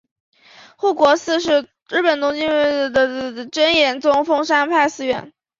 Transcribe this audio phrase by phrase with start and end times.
[0.77, 5.31] 护国寺是日本东京都文京区大冢五丁目的真言宗丰山派寺院。